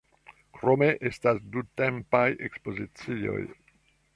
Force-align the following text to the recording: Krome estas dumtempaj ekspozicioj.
Krome 0.55 0.87
estas 1.09 1.43
dumtempaj 1.57 2.25
ekspozicioj. 2.49 3.39